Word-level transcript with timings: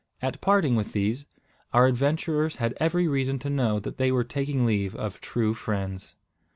At 0.19 0.41
parting 0.41 0.75
with 0.75 0.93
these, 0.93 1.27
our 1.73 1.85
adventurers 1.85 2.55
had 2.55 2.73
every 2.77 3.07
reason 3.07 3.37
to 3.37 3.51
know 3.51 3.79
that 3.81 3.97
they 3.97 4.11
were 4.11 4.23
taking 4.23 4.65
leave 4.65 4.95
of 4.95 5.21
true 5.21 5.53
friends. 5.53 6.15